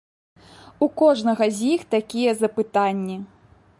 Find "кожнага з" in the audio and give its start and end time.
1.01-1.69